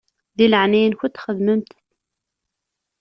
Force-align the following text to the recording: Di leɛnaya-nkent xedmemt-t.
Di 0.37 0.45
leɛnaya-nkent 0.51 1.21
xedmemt-t. 1.25 1.71